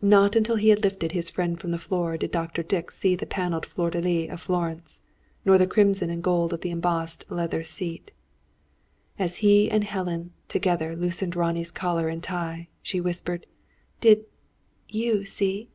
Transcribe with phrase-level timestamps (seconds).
[0.00, 2.62] Not until he had lifted his friend from the floor did Dr.
[2.62, 5.02] Dick see the panelled fleur de lis of Florence,
[5.44, 8.10] nor the crimson and gold of the embossed leather seat.
[9.18, 13.44] As he and Helen together loosed Ronnie's collar and tie, she whispered:
[14.00, 14.24] "Did
[14.88, 15.68] you see?"